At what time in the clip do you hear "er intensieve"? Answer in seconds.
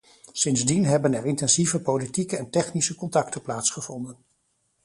1.13-1.81